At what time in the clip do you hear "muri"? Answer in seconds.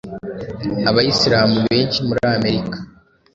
2.07-2.21